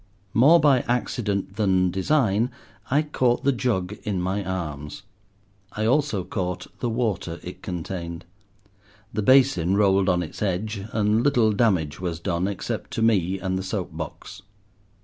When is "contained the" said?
7.61-9.21